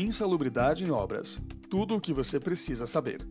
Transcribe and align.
Insalubridade 0.00 0.84
em 0.84 0.92
obras. 0.92 1.42
Tudo 1.68 1.96
o 1.96 2.00
que 2.00 2.14
você 2.14 2.38
precisa 2.38 2.86
saber. 2.86 3.26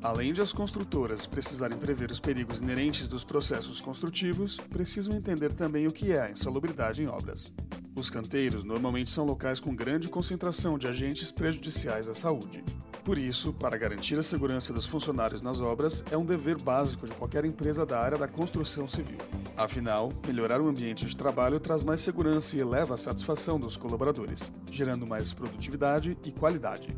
Além 0.00 0.32
de 0.32 0.40
as 0.40 0.52
construtoras 0.52 1.26
precisarem 1.26 1.76
prever 1.76 2.08
os 2.08 2.20
perigos 2.20 2.60
inerentes 2.60 3.08
dos 3.08 3.24
processos 3.24 3.80
construtivos, 3.80 4.56
precisam 4.56 5.16
entender 5.16 5.52
também 5.52 5.88
o 5.88 5.92
que 5.92 6.12
é 6.12 6.20
a 6.20 6.30
insalubridade 6.30 7.02
em 7.02 7.08
obras. 7.08 7.52
Os 7.94 8.08
canteiros 8.08 8.64
normalmente 8.64 9.10
são 9.10 9.24
locais 9.24 9.60
com 9.60 9.74
grande 9.74 10.08
concentração 10.08 10.78
de 10.78 10.86
agentes 10.86 11.30
prejudiciais 11.30 12.08
à 12.08 12.14
saúde. 12.14 12.64
Por 13.04 13.18
isso, 13.18 13.52
para 13.52 13.76
garantir 13.76 14.18
a 14.18 14.22
segurança 14.22 14.72
dos 14.72 14.86
funcionários 14.86 15.42
nas 15.42 15.60
obras, 15.60 16.04
é 16.10 16.16
um 16.16 16.24
dever 16.24 16.56
básico 16.62 17.06
de 17.06 17.14
qualquer 17.14 17.44
empresa 17.44 17.84
da 17.84 18.00
área 18.00 18.16
da 18.16 18.28
construção 18.28 18.88
civil. 18.88 19.18
Afinal, 19.56 20.10
melhorar 20.26 20.60
o 20.60 20.68
ambiente 20.68 21.04
de 21.04 21.16
trabalho 21.16 21.60
traz 21.60 21.82
mais 21.82 22.00
segurança 22.00 22.56
e 22.56 22.60
eleva 22.60 22.94
a 22.94 22.98
satisfação 22.98 23.58
dos 23.58 23.76
colaboradores, 23.76 24.50
gerando 24.70 25.06
mais 25.06 25.32
produtividade 25.32 26.16
e 26.24 26.30
qualidade. 26.30 26.88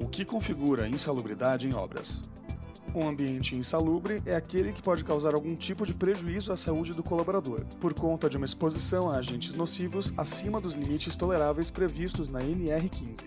O 0.00 0.08
que 0.08 0.24
configura 0.24 0.88
insalubridade 0.88 1.68
em 1.68 1.74
obras? 1.74 2.20
Um 2.96 3.06
ambiente 3.06 3.54
insalubre 3.54 4.22
é 4.24 4.34
aquele 4.34 4.72
que 4.72 4.80
pode 4.80 5.04
causar 5.04 5.34
algum 5.34 5.54
tipo 5.54 5.84
de 5.84 5.92
prejuízo 5.92 6.50
à 6.50 6.56
saúde 6.56 6.94
do 6.94 7.02
colaborador, 7.02 7.60
por 7.78 7.92
conta 7.92 8.26
de 8.26 8.38
uma 8.38 8.46
exposição 8.46 9.10
a 9.10 9.18
agentes 9.18 9.54
nocivos 9.54 10.14
acima 10.16 10.62
dos 10.62 10.72
limites 10.72 11.14
toleráveis 11.14 11.68
previstos 11.68 12.30
na 12.30 12.38
NR15. 12.38 13.24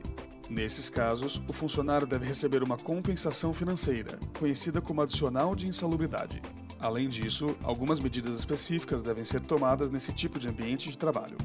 Nesses 0.50 0.90
casos, 0.90 1.40
o 1.48 1.54
funcionário 1.54 2.08
deve 2.08 2.26
receber 2.26 2.64
uma 2.64 2.78
compensação 2.78 3.54
financeira, 3.54 4.18
conhecida 4.40 4.82
como 4.82 5.04
adicional 5.04 5.54
de 5.54 5.68
insalubridade. 5.68 6.42
Além 6.80 7.10
disso, 7.10 7.48
algumas 7.62 8.00
medidas 8.00 8.38
específicas 8.38 9.04
devem 9.04 9.26
ser 9.26 9.42
tomadas 9.42 9.90
nesse 9.90 10.14
tipo 10.14 10.40
de 10.40 10.48
ambiente 10.48 10.90
de 10.90 10.98
trabalho. 10.98 11.36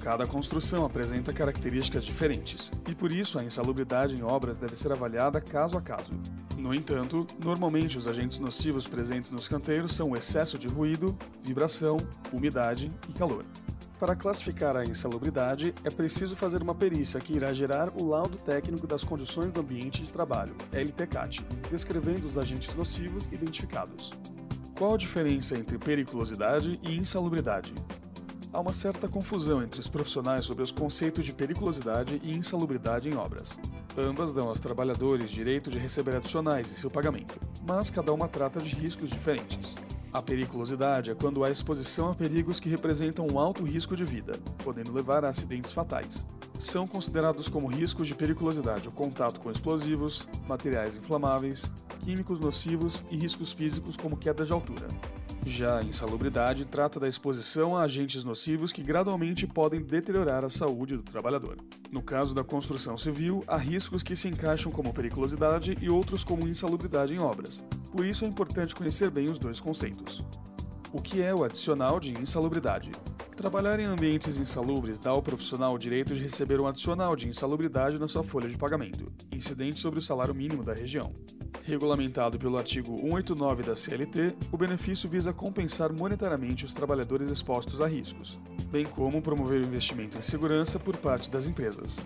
Cada 0.00 0.26
construção 0.26 0.84
apresenta 0.86 1.32
características 1.32 2.04
diferentes, 2.04 2.70
e 2.88 2.94
por 2.94 3.10
isso 3.10 3.38
a 3.38 3.44
insalubridade 3.44 4.14
em 4.14 4.22
obras 4.22 4.56
deve 4.56 4.76
ser 4.76 4.92
avaliada 4.92 5.40
caso 5.40 5.76
a 5.76 5.82
caso. 5.82 6.12
No 6.56 6.72
entanto, 6.72 7.26
normalmente 7.42 7.98
os 7.98 8.06
agentes 8.06 8.38
nocivos 8.38 8.86
presentes 8.86 9.30
nos 9.30 9.48
canteiros 9.48 9.96
são 9.96 10.10
o 10.10 10.16
excesso 10.16 10.56
de 10.56 10.68
ruído, 10.68 11.16
vibração, 11.42 11.96
umidade 12.32 12.90
e 13.08 13.12
calor. 13.12 13.44
Para 13.98 14.14
classificar 14.14 14.76
a 14.76 14.84
insalubridade, 14.84 15.74
é 15.82 15.90
preciso 15.90 16.36
fazer 16.36 16.62
uma 16.62 16.74
perícia 16.74 17.18
que 17.18 17.32
irá 17.32 17.52
gerar 17.52 17.88
o 17.96 18.06
laudo 18.06 18.36
técnico 18.36 18.86
das 18.86 19.02
condições 19.02 19.52
do 19.52 19.60
ambiente 19.60 20.02
de 20.02 20.12
trabalho, 20.12 20.54
LTCAT, 20.72 21.42
descrevendo 21.70 22.26
os 22.26 22.36
agentes 22.36 22.74
nocivos 22.76 23.26
identificados. 23.32 24.12
Qual 24.76 24.92
a 24.92 24.98
diferença 24.98 25.58
entre 25.58 25.78
periculosidade 25.78 26.78
e 26.82 26.94
insalubridade? 26.94 27.72
Há 28.52 28.60
uma 28.60 28.74
certa 28.74 29.08
confusão 29.08 29.62
entre 29.62 29.80
os 29.80 29.88
profissionais 29.88 30.44
sobre 30.44 30.62
os 30.62 30.70
conceitos 30.70 31.24
de 31.24 31.32
periculosidade 31.32 32.20
e 32.22 32.36
insalubridade 32.36 33.08
em 33.08 33.16
obras. 33.16 33.58
Ambas 33.96 34.34
dão 34.34 34.50
aos 34.50 34.60
trabalhadores 34.60 35.30
direito 35.30 35.70
de 35.70 35.78
receber 35.78 36.14
adicionais 36.14 36.70
em 36.70 36.76
seu 36.76 36.90
pagamento, 36.90 37.40
mas 37.66 37.88
cada 37.88 38.12
uma 38.12 38.28
trata 38.28 38.60
de 38.60 38.74
riscos 38.74 39.08
diferentes. 39.08 39.74
A 40.12 40.22
periculosidade 40.22 41.10
é 41.10 41.14
quando 41.14 41.44
há 41.44 41.50
exposição 41.50 42.10
a 42.10 42.14
perigos 42.14 42.58
que 42.58 42.68
representam 42.68 43.26
um 43.30 43.38
alto 43.38 43.64
risco 43.64 43.94
de 43.94 44.04
vida, 44.04 44.32
podendo 44.64 44.92
levar 44.92 45.24
a 45.24 45.28
acidentes 45.28 45.72
fatais. 45.72 46.24
São 46.58 46.86
considerados 46.86 47.48
como 47.48 47.66
riscos 47.66 48.06
de 48.06 48.14
periculosidade 48.14 48.88
o 48.88 48.92
contato 48.92 49.40
com 49.40 49.50
explosivos, 49.50 50.26
materiais 50.48 50.96
inflamáveis, 50.96 51.70
químicos 52.02 52.40
nocivos 52.40 53.02
e 53.10 53.16
riscos 53.16 53.52
físicos 53.52 53.96
como 53.96 54.16
queda 54.16 54.44
de 54.44 54.52
altura. 54.52 54.88
Já 55.48 55.78
a 55.78 55.84
insalubridade 55.84 56.64
trata 56.64 56.98
da 56.98 57.06
exposição 57.06 57.76
a 57.76 57.82
agentes 57.82 58.24
nocivos 58.24 58.72
que 58.72 58.82
gradualmente 58.82 59.46
podem 59.46 59.80
deteriorar 59.80 60.44
a 60.44 60.50
saúde 60.50 60.96
do 60.96 61.04
trabalhador. 61.04 61.56
No 61.88 62.02
caso 62.02 62.34
da 62.34 62.42
construção 62.42 62.96
civil, 62.96 63.44
há 63.46 63.56
riscos 63.56 64.02
que 64.02 64.16
se 64.16 64.26
encaixam 64.26 64.72
como 64.72 64.92
periculosidade 64.92 65.78
e 65.80 65.88
outros 65.88 66.24
como 66.24 66.48
insalubridade 66.48 67.14
em 67.14 67.22
obras. 67.22 67.64
Por 67.92 68.04
isso 68.04 68.24
é 68.24 68.28
importante 68.28 68.74
conhecer 68.74 69.08
bem 69.08 69.26
os 69.26 69.38
dois 69.38 69.60
conceitos. 69.60 70.20
O 70.92 71.00
que 71.00 71.22
é 71.22 71.32
o 71.32 71.44
adicional 71.44 72.00
de 72.00 72.10
insalubridade? 72.10 72.90
Trabalhar 73.36 73.78
em 73.78 73.84
ambientes 73.84 74.38
insalubres 74.38 74.98
dá 74.98 75.10
ao 75.10 75.22
profissional 75.22 75.74
o 75.74 75.78
direito 75.78 76.14
de 76.14 76.22
receber 76.22 76.58
um 76.58 76.66
adicional 76.66 77.14
de 77.14 77.28
insalubridade 77.28 77.98
na 77.98 78.08
sua 78.08 78.24
folha 78.24 78.48
de 78.48 78.56
pagamento, 78.56 79.12
incidente 79.30 79.78
sobre 79.78 80.00
o 80.00 80.02
salário 80.02 80.34
mínimo 80.34 80.64
da 80.64 80.72
região. 80.72 81.12
Regulamentado 81.62 82.38
pelo 82.38 82.56
artigo 82.56 82.96
189 82.96 83.62
da 83.62 83.76
CLT, 83.76 84.34
o 84.50 84.56
benefício 84.56 85.06
visa 85.06 85.34
compensar 85.34 85.92
monetariamente 85.92 86.64
os 86.64 86.72
trabalhadores 86.72 87.30
expostos 87.30 87.82
a 87.82 87.86
riscos, 87.86 88.40
bem 88.70 88.86
como 88.86 89.20
promover 89.20 89.60
o 89.60 89.66
investimento 89.66 90.16
em 90.16 90.22
segurança 90.22 90.78
por 90.78 90.96
parte 90.96 91.30
das 91.30 91.46
empresas. 91.46 91.98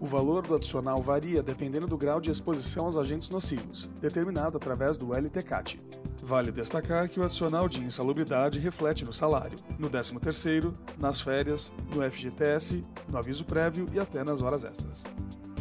O 0.00 0.06
valor 0.06 0.46
do 0.46 0.54
adicional 0.54 1.02
varia 1.02 1.42
dependendo 1.42 1.88
do 1.88 1.98
grau 1.98 2.20
de 2.20 2.30
exposição 2.30 2.84
aos 2.84 2.96
agentes 2.96 3.28
nocivos, 3.30 3.90
determinado 4.00 4.56
através 4.56 4.96
do 4.96 5.12
LTCAT. 5.12 5.76
Vale 6.22 6.50
destacar 6.50 7.08
que 7.08 7.20
o 7.20 7.24
adicional 7.24 7.68
de 7.68 7.80
insalubridade 7.80 8.58
reflete 8.58 9.04
no 9.04 9.12
salário, 9.12 9.58
no 9.78 9.88
13º, 9.88 10.74
nas 10.98 11.20
férias, 11.20 11.72
no 11.94 12.02
FGTS, 12.02 12.84
no 13.08 13.18
aviso 13.18 13.44
prévio 13.44 13.86
e 13.92 13.98
até 13.98 14.24
nas 14.24 14.42
horas 14.42 14.64
extras. 14.64 15.04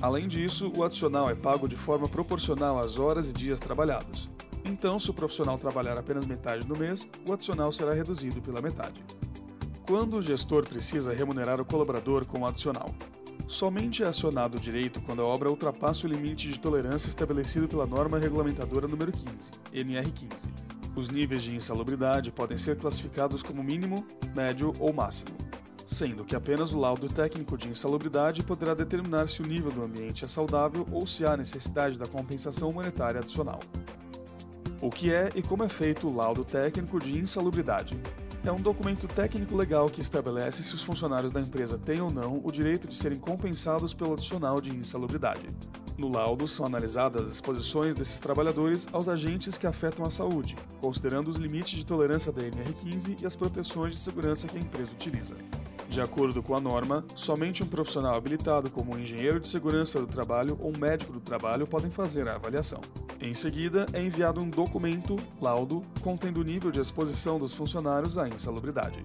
Além 0.01 0.27
disso, 0.27 0.71
o 0.75 0.83
adicional 0.83 1.29
é 1.29 1.35
pago 1.35 1.67
de 1.67 1.75
forma 1.75 2.07
proporcional 2.07 2.79
às 2.79 2.99
horas 2.99 3.29
e 3.29 3.33
dias 3.33 3.59
trabalhados. 3.59 4.29
Então, 4.65 4.99
se 4.99 5.09
o 5.09 5.13
profissional 5.13 5.57
trabalhar 5.57 5.97
apenas 5.97 6.25
metade 6.25 6.65
do 6.65 6.77
mês, 6.77 7.09
o 7.27 7.33
adicional 7.33 7.71
será 7.71 7.93
reduzido 7.93 8.41
pela 8.41 8.61
metade. 8.61 9.01
Quando 9.87 10.17
o 10.17 10.21
gestor 10.21 10.67
precisa 10.67 11.13
remunerar 11.13 11.61
o 11.61 11.65
colaborador 11.65 12.25
com 12.25 12.41
o 12.41 12.45
adicional? 12.45 12.93
Somente 13.47 14.03
é 14.03 14.07
acionado 14.07 14.57
o 14.57 14.59
direito 14.59 15.01
quando 15.01 15.21
a 15.21 15.25
obra 15.25 15.49
ultrapassa 15.49 16.05
o 16.05 16.09
limite 16.09 16.49
de 16.49 16.59
tolerância 16.59 17.09
estabelecido 17.09 17.67
pela 17.67 17.87
norma 17.87 18.19
regulamentadora 18.19 18.87
número 18.87 19.11
15, 19.11 19.51
NR15. 19.73 20.27
Os 20.95 21.09
níveis 21.09 21.43
de 21.43 21.55
insalubridade 21.55 22.31
podem 22.31 22.57
ser 22.57 22.75
classificados 22.77 23.41
como 23.41 23.63
mínimo, 23.63 24.05
médio 24.35 24.73
ou 24.79 24.91
máximo 24.93 25.47
sendo 25.87 26.25
que 26.25 26.35
apenas 26.35 26.73
o 26.73 26.79
laudo 26.79 27.07
técnico 27.07 27.57
de 27.57 27.69
insalubridade 27.69 28.43
poderá 28.43 28.73
determinar 28.73 29.29
se 29.29 29.41
o 29.41 29.47
nível 29.47 29.71
do 29.71 29.83
ambiente 29.83 30.25
é 30.25 30.27
saudável 30.27 30.85
ou 30.91 31.07
se 31.07 31.25
há 31.25 31.37
necessidade 31.37 31.97
da 31.97 32.05
compensação 32.05 32.71
monetária 32.71 33.21
adicional. 33.21 33.59
O 34.81 34.89
que 34.89 35.11
é 35.11 35.31
e 35.33 35.41
como 35.41 35.63
é 35.63 35.69
feito 35.69 36.07
o 36.07 36.15
laudo 36.15 36.43
técnico 36.43 36.99
de 36.99 37.17
insalubridade? 37.17 37.97
É 38.47 38.51
um 38.51 38.61
documento 38.61 39.09
técnico 39.09 39.57
legal 39.57 39.87
que 39.87 39.99
estabelece 39.99 40.63
se 40.63 40.73
os 40.73 40.81
funcionários 40.81 41.33
da 41.33 41.41
empresa 41.41 41.77
têm 41.77 41.99
ou 41.99 42.09
não 42.09 42.39
o 42.45 42.49
direito 42.49 42.87
de 42.87 42.95
serem 42.95 43.19
compensados 43.19 43.93
pelo 43.93 44.13
adicional 44.13 44.61
de 44.61 44.73
insalubridade. 44.73 45.49
No 45.97 46.07
laudo 46.07 46.47
são 46.47 46.65
analisadas 46.65 47.23
as 47.23 47.33
exposições 47.33 47.93
desses 47.93 48.21
trabalhadores 48.21 48.87
aos 48.93 49.09
agentes 49.09 49.57
que 49.57 49.67
afetam 49.67 50.05
a 50.05 50.09
saúde, 50.09 50.55
considerando 50.79 51.27
os 51.27 51.35
limites 51.35 51.77
de 51.77 51.85
tolerância 51.85 52.31
da 52.31 52.41
NR15 52.41 53.21
e 53.21 53.25
as 53.25 53.35
proteções 53.35 53.91
de 53.91 53.99
segurança 53.99 54.47
que 54.47 54.57
a 54.57 54.61
empresa 54.61 54.93
utiliza. 54.93 55.35
De 55.89 56.01
acordo 56.01 56.43
com 56.43 56.55
a 56.55 56.59
norma, 56.59 57.03
somente 57.15 57.63
um 57.63 57.67
profissional 57.67 58.15
habilitado 58.15 58.69
como 58.69 58.93
um 58.93 58.99
engenheiro 58.99 59.39
de 59.39 59.47
segurança 59.47 59.99
do 59.99 60.07
trabalho 60.07 60.57
ou 60.59 60.69
um 60.69 60.79
médico 60.79 61.13
do 61.13 61.19
trabalho 61.19 61.65
podem 61.65 61.89
fazer 61.89 62.27
a 62.27 62.35
avaliação. 62.35 62.81
Em 63.19 63.33
seguida, 63.33 63.85
é 63.93 64.03
enviado 64.03 64.41
um 64.41 64.49
documento, 64.49 65.15
laudo, 65.41 65.81
contendo 66.01 66.41
o 66.41 66.43
nível 66.43 66.71
de 66.71 66.79
exposição 66.79 67.39
dos 67.39 67.53
funcionários 67.53 68.17
à 68.17 68.27
insalubridade. 68.27 69.03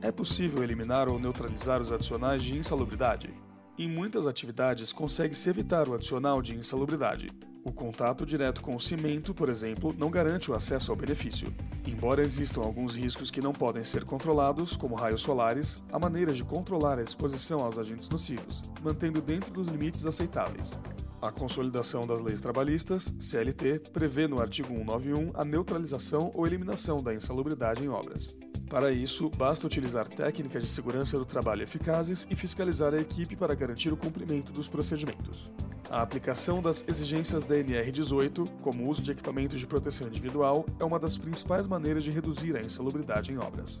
É 0.00 0.12
possível 0.12 0.62
eliminar 0.62 1.08
ou 1.08 1.18
neutralizar 1.18 1.80
os 1.80 1.90
adicionais 1.90 2.42
de 2.42 2.56
insalubridade? 2.56 3.32
Em 3.76 3.88
muitas 3.88 4.28
atividades, 4.28 4.92
consegue-se 4.92 5.50
evitar 5.50 5.88
o 5.88 5.94
adicional 5.94 6.40
de 6.40 6.54
insalubridade. 6.54 7.26
O 7.64 7.72
contato 7.72 8.24
direto 8.24 8.62
com 8.62 8.76
o 8.76 8.80
cimento, 8.80 9.34
por 9.34 9.48
exemplo, 9.48 9.92
não 9.98 10.10
garante 10.10 10.48
o 10.48 10.54
acesso 10.54 10.92
ao 10.92 10.96
benefício. 10.96 11.52
Embora 11.84 12.22
existam 12.22 12.60
alguns 12.60 12.94
riscos 12.94 13.32
que 13.32 13.40
não 13.40 13.52
podem 13.52 13.82
ser 13.82 14.04
controlados, 14.04 14.76
como 14.76 14.94
raios 14.94 15.22
solares, 15.22 15.82
há 15.90 15.98
maneiras 15.98 16.36
de 16.36 16.44
controlar 16.44 17.00
a 17.00 17.02
exposição 17.02 17.58
aos 17.60 17.76
agentes 17.76 18.08
nocivos, 18.08 18.62
mantendo 18.80 19.20
dentro 19.20 19.52
dos 19.52 19.66
limites 19.66 20.06
aceitáveis. 20.06 20.78
A 21.20 21.32
Consolidação 21.32 22.02
das 22.02 22.20
Leis 22.20 22.40
Trabalhistas, 22.40 23.12
CLT, 23.18 23.90
prevê 23.92 24.28
no 24.28 24.40
artigo 24.40 24.68
191 24.68 25.32
a 25.34 25.44
neutralização 25.44 26.30
ou 26.32 26.46
eliminação 26.46 26.98
da 26.98 27.12
insalubridade 27.12 27.82
em 27.82 27.88
obras. 27.88 28.36
Para 28.68 28.90
isso, 28.90 29.30
basta 29.36 29.66
utilizar 29.66 30.08
técnicas 30.08 30.62
de 30.62 30.68
segurança 30.68 31.18
do 31.18 31.24
trabalho 31.24 31.62
eficazes 31.62 32.26
e 32.30 32.34
fiscalizar 32.34 32.94
a 32.94 32.98
equipe 32.98 33.36
para 33.36 33.54
garantir 33.54 33.92
o 33.92 33.96
cumprimento 33.96 34.52
dos 34.52 34.68
procedimentos. 34.68 35.52
A 35.90 36.02
aplicação 36.02 36.60
das 36.60 36.82
exigências 36.88 37.44
da 37.44 37.56
NR18, 37.56 38.62
como 38.62 38.84
o 38.84 38.90
uso 38.90 39.02
de 39.02 39.12
equipamentos 39.12 39.60
de 39.60 39.66
proteção 39.66 40.08
individual, 40.08 40.64
é 40.80 40.84
uma 40.84 40.98
das 40.98 41.16
principais 41.16 41.66
maneiras 41.66 42.02
de 42.02 42.10
reduzir 42.10 42.56
a 42.56 42.60
insalubridade 42.60 43.32
em 43.32 43.38
obras. 43.38 43.80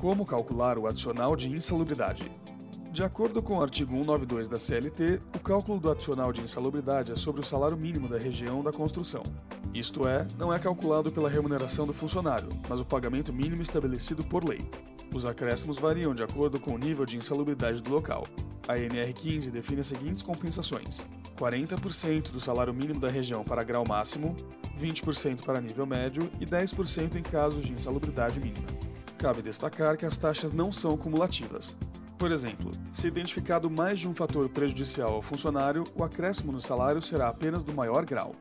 Como 0.00 0.24
calcular 0.24 0.78
o 0.78 0.86
adicional 0.86 1.36
de 1.36 1.50
insalubridade? 1.50 2.30
De 2.90 3.04
acordo 3.04 3.42
com 3.42 3.58
o 3.58 3.62
artigo 3.62 3.92
192 3.92 4.48
da 4.48 4.58
CLT, 4.58 5.20
o 5.36 5.38
cálculo 5.40 5.78
do 5.78 5.90
adicional 5.90 6.32
de 6.32 6.40
insalubridade 6.40 7.12
é 7.12 7.16
sobre 7.16 7.40
o 7.40 7.44
salário 7.44 7.76
mínimo 7.76 8.08
da 8.08 8.18
região 8.18 8.62
da 8.62 8.72
construção. 8.72 9.22
Isto 9.72 10.08
é, 10.08 10.26
não 10.36 10.52
é 10.52 10.58
calculado 10.58 11.12
pela 11.12 11.30
remuneração 11.30 11.84
do 11.84 11.92
funcionário, 11.92 12.48
mas 12.68 12.80
o 12.80 12.84
pagamento 12.84 13.32
mínimo 13.32 13.62
estabelecido 13.62 14.24
por 14.24 14.48
lei. 14.48 14.60
Os 15.14 15.24
acréscimos 15.26 15.78
variam 15.78 16.14
de 16.14 16.22
acordo 16.22 16.58
com 16.58 16.74
o 16.74 16.78
nível 16.78 17.04
de 17.04 17.16
insalubridade 17.16 17.80
do 17.80 17.90
local. 17.90 18.26
A 18.68 18.74
NR15 18.74 19.50
define 19.50 19.80
as 19.80 19.86
seguintes 19.86 20.22
compensações: 20.22 21.06
40% 21.36 22.30
do 22.30 22.40
salário 22.40 22.74
mínimo 22.74 23.00
da 23.00 23.08
região 23.08 23.42
para 23.42 23.64
grau 23.64 23.84
máximo, 23.86 24.36
20% 24.80 25.44
para 25.44 25.60
nível 25.60 25.86
médio 25.86 26.28
e 26.40 26.44
10% 26.44 27.16
em 27.16 27.22
casos 27.22 27.64
de 27.64 27.72
insalubridade 27.72 28.38
mínima. 28.38 28.66
Cabe 29.18 29.42
destacar 29.42 29.96
que 29.96 30.06
as 30.06 30.16
taxas 30.16 30.52
não 30.52 30.72
são 30.72 30.96
cumulativas. 30.96 31.76
Por 32.18 32.30
exemplo, 32.30 32.70
se 32.92 33.06
identificado 33.06 33.70
mais 33.70 33.98
de 33.98 34.08
um 34.08 34.14
fator 34.14 34.48
prejudicial 34.48 35.14
ao 35.14 35.22
funcionário, 35.22 35.84
o 35.94 36.04
acréscimo 36.04 36.52
no 36.52 36.60
salário 36.60 37.00
será 37.00 37.28
apenas 37.28 37.62
do 37.62 37.74
maior 37.74 38.04
grau. 38.04 38.32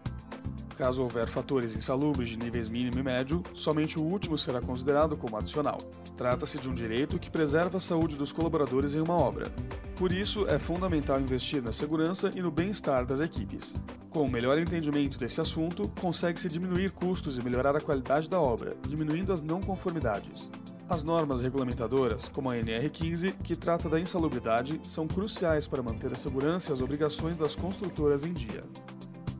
Caso 0.80 1.04
houver 1.04 1.28
fatores 1.28 1.76
insalubres 1.76 2.30
de 2.30 2.38
níveis 2.38 2.70
mínimo 2.70 3.00
e 3.00 3.04
médio, 3.04 3.44
somente 3.54 4.00
o 4.00 4.02
último 4.02 4.38
será 4.38 4.62
considerado 4.62 5.18
como 5.18 5.36
adicional. 5.36 5.78
Trata-se 6.16 6.58
de 6.58 6.70
um 6.70 6.74
direito 6.74 7.20
que 7.20 7.30
preserva 7.30 7.80
a 7.80 7.82
saúde 7.82 8.16
dos 8.16 8.32
colaboradores 8.32 8.96
em 8.96 9.02
uma 9.02 9.16
obra. 9.16 9.52
Por 9.98 10.14
isso, 10.14 10.48
é 10.48 10.58
fundamental 10.58 11.20
investir 11.20 11.62
na 11.62 11.74
segurança 11.74 12.32
e 12.34 12.42
no 12.42 12.50
bem-estar 12.50 13.06
das 13.06 13.20
equipes. 13.20 13.76
Com 14.10 14.22
o 14.22 14.32
melhor 14.32 14.58
entendimento 14.58 15.20
desse 15.20 15.42
assunto, 15.42 15.92
consegue-se 16.00 16.48
diminuir 16.48 16.92
custos 16.92 17.38
e 17.38 17.44
melhorar 17.44 17.76
a 17.76 17.82
qualidade 17.82 18.30
da 18.30 18.40
obra, 18.40 18.74
diminuindo 18.88 19.34
as 19.34 19.44
não 19.44 19.60
conformidades. 19.60 20.50
As 20.88 21.04
normas 21.04 21.42
regulamentadoras, 21.42 22.30
como 22.30 22.50
a 22.50 22.56
NR15, 22.56 23.34
que 23.44 23.54
trata 23.54 23.90
da 23.90 24.00
insalubridade, 24.00 24.80
são 24.86 25.10
cruciais 25.10 25.68
para 25.68 25.84
manter 25.84 26.14
a 26.14 26.16
segurança 26.16 26.72
e 26.72 26.74
as 26.74 26.82
obrigações 26.82 27.36
das 27.36 27.54
construtoras 27.54 28.24
em 28.24 28.32
dia. 28.32 28.64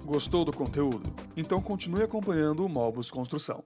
Gostou 0.10 0.44
do 0.44 0.52
conteúdo? 0.52 1.04
Então 1.38 1.62
continue 1.62 2.02
acompanhando 2.02 2.66
o 2.66 2.68
Mobus 2.68 3.12
Construção. 3.12 3.64